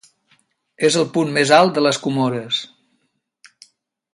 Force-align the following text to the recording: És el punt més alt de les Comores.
És 0.87 0.95
el 1.01 1.05
punt 1.17 1.33
més 1.35 1.53
alt 1.57 1.75
de 1.75 1.83
les 1.87 1.99
Comores. 2.07 2.63